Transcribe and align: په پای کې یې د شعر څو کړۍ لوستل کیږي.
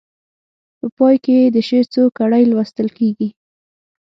په 0.79 0.87
پای 0.97 1.15
کې 1.23 1.33
یې 1.39 1.47
د 1.55 1.57
شعر 1.67 1.85
څو 1.93 2.03
کړۍ 2.17 2.43
لوستل 2.51 2.87
کیږي. 2.97 3.29